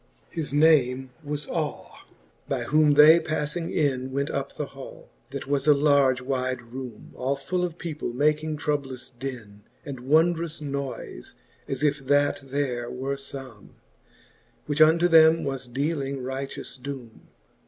[0.31, 0.41] XXIII.
[0.41, 1.85] His name was y^we;
[2.49, 7.11] by whom they pafling in Went up the hall, that was a large wyde roome,
[7.15, 11.35] All full of people making troublous din, And wondrous noyfe,
[11.67, 13.75] as if that there were fome,
[14.65, 17.27] Which unto them was dealing righteous doome.